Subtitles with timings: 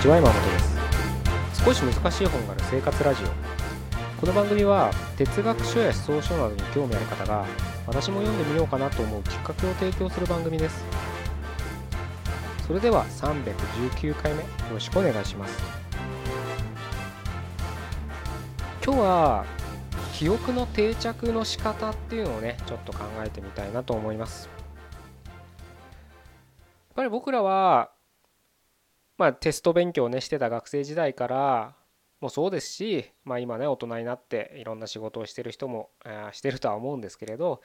[0.00, 1.62] にちは山本です。
[1.62, 3.26] 少し難しい本がある生活ラジオ。
[4.18, 7.44] この番組は哲学書や思想書などに興味ある方が
[7.86, 10.82] 私も読んでみようかなと思うきっかけを提供する番組です。
[12.66, 15.62] それでは319回目よろしくお願いします。
[18.82, 19.44] 今日は
[20.14, 24.48] 記憶の定着の仕方っていうのをねちょっと考えてみたいなと思います。
[24.48, 24.52] や
[25.34, 27.90] っぱり僕らは
[29.20, 31.74] まあ、テスト勉強をねしてた学生時代から
[32.22, 37.60] もそうですし、まあ、今ね大人になっていろんな仕事をしてる人も、えしてるとは思うんですけれど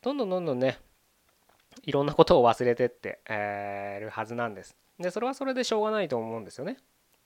[0.00, 0.78] どんどんどんどんね
[1.82, 4.74] いろんなことを忘れてってえるはずなんです。
[4.98, 6.78] でそれはそれでしょうがないと思うんですよね。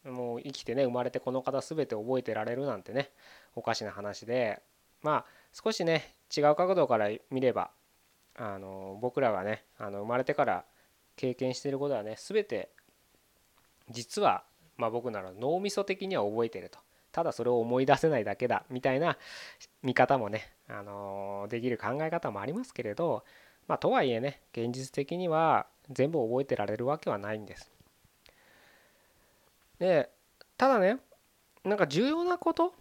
[0.04, 3.12] もう生きてね生まれてこの方全て覚えてられるなんてね
[3.54, 4.60] おかしな話で
[5.02, 7.70] まあ少しね違う角度から見れば
[8.34, 10.64] あの僕らがねあの生まれてから
[11.14, 12.70] 経験してることはね全て
[13.90, 14.44] 実は
[14.76, 16.78] まあ僕なら脳みそ的には覚えてると
[17.12, 19.18] ただそれを思い出せないだけだみたいな
[19.82, 23.22] 見方もね、あのできる考え方もありますけれど、
[23.68, 27.70] まあ、とはいえね現実的には全部覚えてられるわけはないんです。
[29.78, 30.10] で
[30.56, 30.98] ただね
[31.64, 32.72] なんか重要なこと、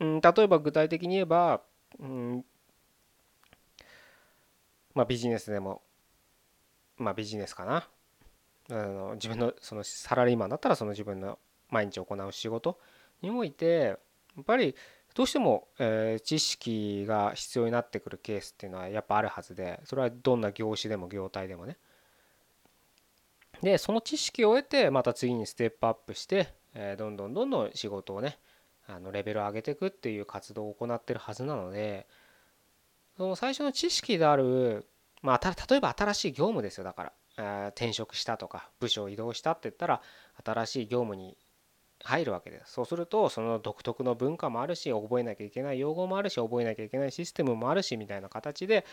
[0.00, 1.60] うん、例えば具体的に言えば、
[1.98, 2.44] うん
[4.94, 5.82] まあ、ビジネスでも
[6.96, 7.86] まあビジネスかな
[8.70, 11.38] あの自分のそのサラリーマンだったらその自分の
[11.70, 12.78] 毎日行う仕事
[13.22, 13.96] において
[14.36, 14.74] やっぱり
[15.14, 21.76] どうしても、え知識が必要になってくるケースっていうのはやっぱあるはずでそれはどんな業種でも業態でもね。
[23.60, 28.38] でその知識を得てまた次にステップアップして、えどんどんどんどん仕事をね
[28.86, 32.06] あのレベルを上げていくっていう活動を行ってるはずなので
[33.16, 34.86] その最初の知識である
[35.22, 37.12] まあ例えば新しい業務ですよだから。
[37.68, 40.02] 転職したとか部署を移動したって言ったら
[40.44, 41.36] 新しい業務に
[42.04, 42.72] 入るわけです。
[42.72, 48.84] そうするとその独特の文化もあるし覚えなきゃいけない用語もあるし覚えなきゃいけないシステムもあるしみたいな形で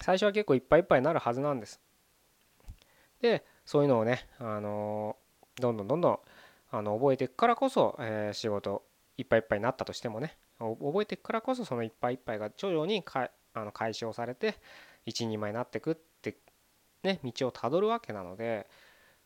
[0.00, 1.80] 最初は結構いっぱいいっぱいになるはずなんです。
[3.20, 5.16] でそういうのをねあの
[5.56, 6.18] どんどんどんどん
[6.72, 8.84] あの覚えていくからこそ、え、仕事
[9.18, 14.54] いっぱいいっぱいになったとしてもね覚えていくからこそそのいっぱいいっぱいが徐々にかあの解消されて
[15.04, 16.09] 一人前になっていくって
[17.02, 18.66] ね道をたどるわけなので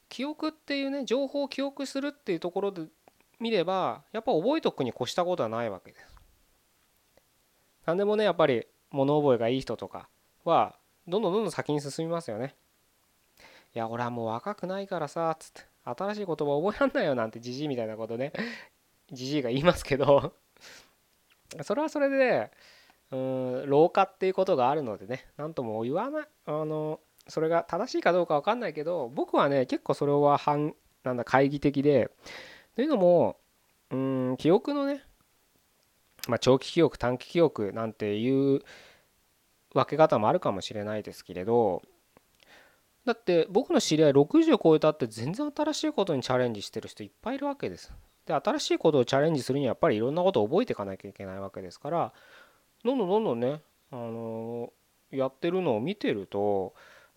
[0.09, 2.87] 記憶っていうね情報を記憶するっていうところで
[3.41, 6.07] 見ればやっぱ覚えとくに越したことはないわけです。
[7.87, 10.09] 何でもねやっぱり物覚えがいい人とか
[10.45, 10.77] は
[11.07, 12.55] どんどんどんどん先に進みますよね。
[13.75, 18.33] いや俺はもう若くないからさつって新しい言葉覚えらんないよなんてじじいみたいなことね
[19.11, 20.33] じじいが言いますけど
[21.63, 22.51] それはそれで
[23.11, 30.75] うん老化っていうことがあるのでね何とも言わないあのそれが正しいかどうか分かんないけど僕はね結構それは反
[31.05, 32.11] なんだ懐疑的で
[32.77, 33.37] というのも
[33.91, 35.03] うん記憶のね、
[36.29, 38.61] まあ、長期記憶短期記憶なんていう
[39.75, 41.83] 分け方もあるかもしれないですけれど
[43.05, 47.93] だって僕の知り合い60を超えたって全然新しいことにチャレンジしてる人いっぱいいるわけです。
[48.27, 52.13] で新しいことをチャレンジするにはやっぱりいろんなことを覚えていかなきゃいけないわけですから
[52.83, 53.61] どんどんどんどんね、
[53.93, 54.73] あの
[55.11, 56.75] やってるのを見てると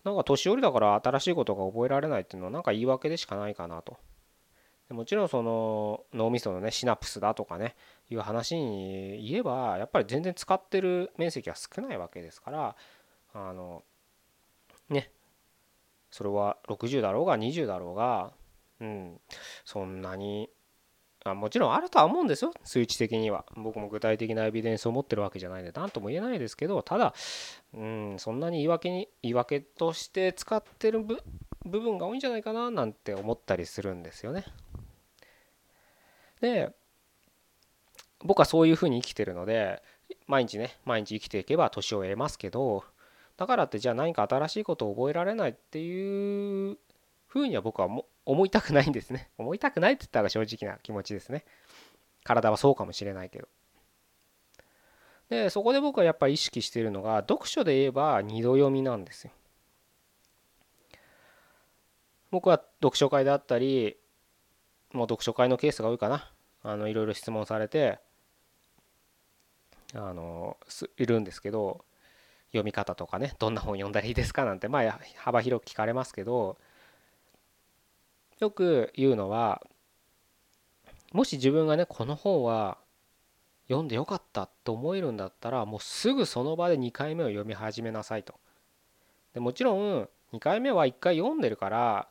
[0.08, 3.98] なんか年寄りだから新しいことが覚えられないっていうのはなんか言い訳でしかないかなと。
[4.88, 7.76] もちろんその脳みそのねシナプスだとかね
[8.08, 12.76] いう話に言えばやっぱり全然使ってる面積は少ないわけですから
[13.34, 13.82] あの
[14.88, 15.12] ね
[16.10, 18.32] それは60だろうが20だろうが
[18.80, 19.20] うん
[19.66, 20.48] そんなに
[21.24, 22.52] あもちろんあるとは思うんですよ。
[22.64, 23.44] 数値的には。
[23.56, 27.14] 僕も具体的なエビデンスを持ってるわけじゃないんで何とも言えないですけどただ
[27.74, 31.20] うんそんなに言い訳に言い訳として使ってる部
[31.64, 34.44] 分が多いんじゃないかななんて思ったりするんですよね。
[36.40, 36.72] で
[38.20, 39.82] 僕はそういうふうに生きてるので
[40.26, 42.84] 毎日ね毎日生きていけば年を得ますけど
[43.36, 46.78] だからってじゃあ何か新しいことを覚えられないっていう
[47.28, 49.30] ふうには僕はも思いたくないんですね。
[49.38, 51.44] 思いたくないって言ったら正直な気持ちですね。
[52.24, 53.48] 体はそうかもしれないけど。
[55.28, 59.32] で、そこで僕はやっぱり意識しているのが、読書で言えば二度読みなんですよ。
[62.30, 63.96] 僕は読書会であったり、
[64.92, 66.32] もう読書会のケースが多いかな。
[66.62, 68.00] あのいろいろ質問されて、
[69.94, 70.58] あの
[70.96, 71.84] いるんですけど
[72.48, 76.58] 読み方とかねどんな本読んだらいいですかなんてまあ幅広く聞かれますけど
[78.38, 79.62] よく言うのは
[81.12, 82.78] もし自分がねこの本は
[83.68, 88.34] 読んでよかったと思えるんだったらもうすぐその場で2回目を読み始めなさいと。
[89.34, 92.08] でもちろん2回目は1回読んでるから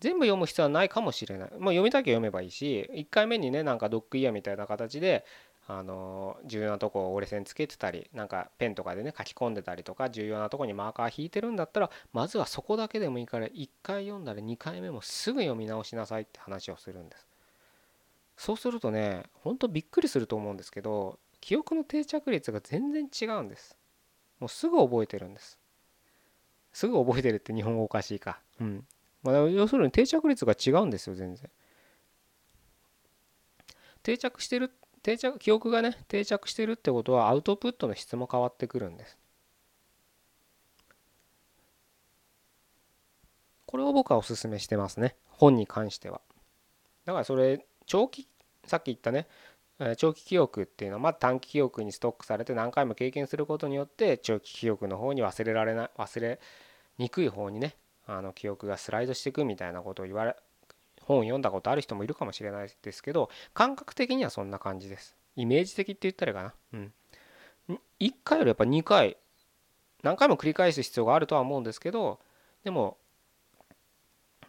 [0.00, 1.50] 全部読む必要はないかもしれない。
[1.50, 5.24] まあ、読みたきゃ読めばいいし1回目にねなんかドッグイヤーみたいな形で
[5.72, 17.28] あの重要なとこを折れ線つけてたりなんかペンとかでね書き込んでたりとか重要なとこにマーカー引いてるんだったらまずはそこだけでもいいから1回読んだら2回目もすぐ読み直しなさいって話をするんです。
[18.36, 23.76] そうするとねほんとびっくりすると思うんですけど記憶の定着率が全然違うんです。
[24.40, 25.58] もうすぐ覚えてるんです。
[26.72, 28.40] すぐ覚えてるって日本語おかしいか。
[28.60, 28.84] うん。
[29.22, 31.50] まあ、要するに定着率が違うんですよ全然。
[34.02, 34.72] 定着してる
[35.02, 39.18] 定着記憶がね定着してるってことはアウトプットの質も変わってくるんです。
[43.66, 45.16] これを僕はおすすめしてますね。
[45.28, 46.20] 本に関しては。
[47.04, 48.28] だからそれ長期
[48.66, 49.26] さっき言ったね
[49.96, 56.38] 長期記憶っていうのはまあ短期記憶にストックされて何回も経験することによって長期記憶の方に忘れられない忘れ
[56.98, 57.76] にくい方にね
[58.06, 60.36] あの記憶がスライドしていくみたいなことを言われ
[61.10, 65.16] 本読んだことある人もいるかもしれないですけど感覚的にはそんな感じです。
[65.36, 66.54] イメージ的って言ったらいいかな。
[66.74, 66.92] うん。
[68.00, 69.16] 1回よりやっぱ2回
[70.02, 72.18] 何回も繰り返す必要があるとは思うんですけど
[72.64, 72.96] でも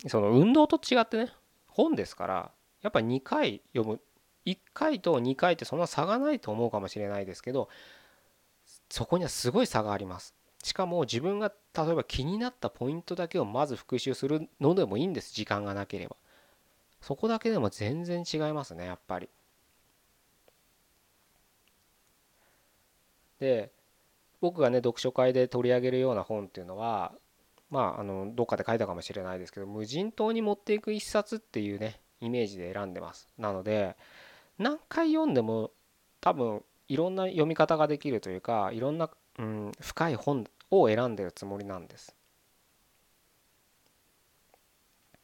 [0.07, 1.31] その運動と違ってね
[1.67, 3.99] 本ですからやっぱ2回読む
[4.45, 7.69] 1回と2回ってそんな差がないと思うかもしれないですけど
[8.89, 10.35] そこにはすごい差があります。
[10.63, 15.33] しかも自分が例えば気になったポイントだけをまず復習するのでもいいんです。
[15.33, 16.15] 時間がなければ。
[17.01, 19.29] そこだけでも全然違いますねやっぱり。
[23.39, 23.71] で
[24.39, 27.13] 僕がね読書会で取り上げるような本っていうのは
[27.71, 33.27] まああのどっかで書いたかもしれないですけど無人島に持っていく一冊っていうねイメージで選んでます。
[33.37, 33.95] なので
[34.59, 35.71] 何回読んでも
[36.21, 39.09] 多分いろんな読み方ができるというかいろんな、
[39.39, 42.15] うん、深い本を選んでるつもりなんです。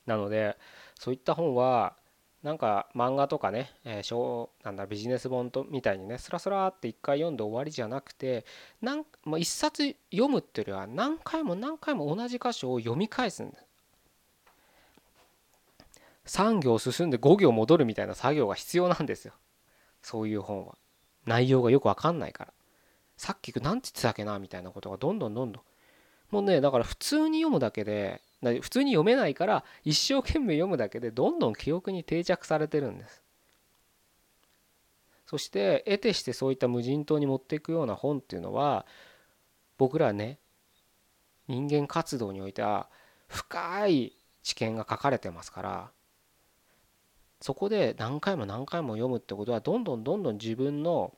[0.08, 0.58] なので
[1.00, 1.96] そういった本は
[2.42, 8.46] なんか漫画とかね、えー、小なんだビジネス本とみたいにねスラスラって一回読んで終わりじゃなくて
[8.82, 13.68] なん、まあ、一冊読むっていうよりは何回も何回も同じ箇所を読み返すんです
[16.28, 19.34] 3行進んで5行戻るみたいな作業が必要なんですよ。
[20.02, 20.76] そういう本は。
[21.26, 22.54] 内容がよくわかんないから。
[23.18, 25.64] さっき何て言ってたっけなみたいなことがどんどんどんどん。
[26.30, 33.24] もうねだから普通に読むだけで普通に読めないから一生懸命読むだけでどんどん記憶に定着されてるんです。
[35.26, 38.86] そして得てしてそういった無人島に持っていくような本っていうのは
[39.78, 40.40] 僕らね
[41.48, 42.90] 人間活動においては
[43.28, 45.92] 深い知見が書かれてますから
[47.42, 51.14] そこで何回も何回も読むってことはどんどんどんどん自分の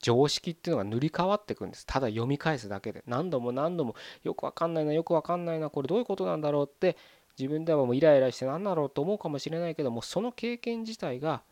[0.00, 1.86] 常識っていうのが塗り替わっていくんです。
[1.86, 3.02] ただ読み返すだけで。
[3.06, 6.96] 何度も何度もよくわかんないなよくわかんないなこれどういうことなんだろうって
[7.38, 11.42] 自分ではもうイライラして何だろうと思うかもしれないけどもその経験自体が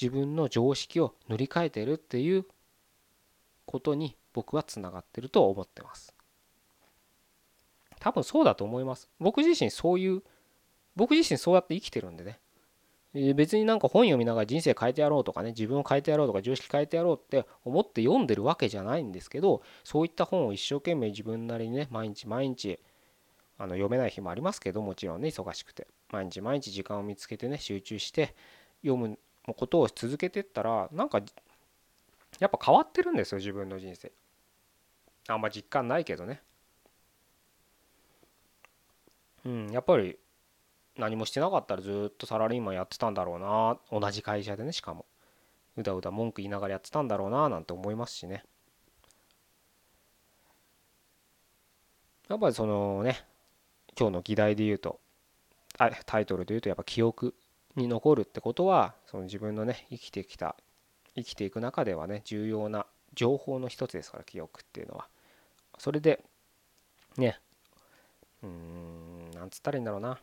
[0.00, 2.46] 自分の常識を塗り替えてるっていう
[3.66, 6.14] ことに僕はつながってると思ってます。
[8.00, 9.08] 多分そうだと思います。
[9.20, 10.22] 僕自身そういう
[10.96, 12.40] 僕自身そうやって生きてるんでね。
[13.14, 22.78] 別になんか本読みながら人生変えてやろうとかね自分を変えてやろうとか常識変えてやろうって思って読んでるわけじゃないんですけどそういった本を一生懸命自分なりにね毎日毎日
[23.58, 25.86] あの読めない日もありますけどもちろんね忙しくて。
[26.12, 28.34] 毎日毎日時間を見つけてね集中して
[28.82, 29.18] 読む
[29.56, 31.20] ことを続けてったらなんか
[32.38, 34.12] やっぱ変わってるんですよ自分の人生。
[35.28, 36.42] あんま実感ないけどね。
[39.44, 40.18] うんやっぱり
[40.96, 43.78] 何もしてなかったらずっとサラリーマンやってたんだろうな。
[44.00, 45.06] 同じ会社でねしかも。
[45.76, 48.44] うだうだ文句言いながらやってたんだろうななんて思いますしね。
[52.28, 53.24] やっぱりそのね
[53.98, 55.00] 今日の議題で言うと
[56.06, 57.34] タイトルで言うとやっぱ記憶
[57.76, 60.56] に残るってことはその自分のね生きてきた
[61.14, 65.08] 生きていく中ではね重要な情報の一つですから記憶っていうのは。
[65.78, 66.22] それで
[67.16, 67.40] ね
[68.42, 70.18] うんなんつったらいいんだろうな。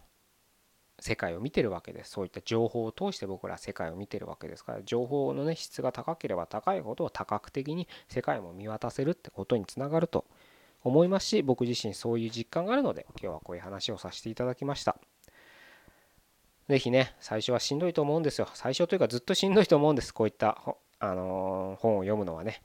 [0.99, 2.11] 世界を見てるわけです。
[2.11, 4.81] そういった情報を通して僕ら世界を見てるわけですから。
[4.83, 10.25] 情報のね質が高ければ高いほど多角的に世界も見渡せるってことにつながると
[10.83, 14.97] 思いますし僕自身そういう実感があるので今日はこういう話をさせていただきました。
[16.67, 18.47] 是非ね最初はしんどいと思うんですよ。
[18.53, 20.13] 最初というかずっとしんどいと思うんです。
[20.13, 20.61] こういった
[20.99, 22.61] あのー、本を読むのはね。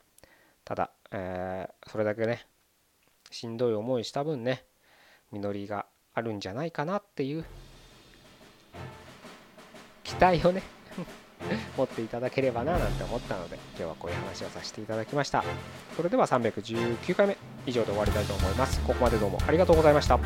[0.64, 2.46] ただ、えー、それだけね
[3.30, 4.64] しんどい思いした分ね
[5.30, 7.44] 実りがあるんじゃないかなっていう
[10.02, 10.62] 期待をね
[11.76, 15.44] 持っていただければななんて思ったので今日はこういう話をさせていただきました。
[15.96, 18.80] それでは319回目以上で終わりたいと思います。
[18.80, 20.18] ここまでどうもありがとうございました。